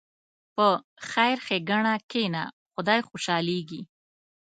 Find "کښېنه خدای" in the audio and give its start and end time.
2.09-2.99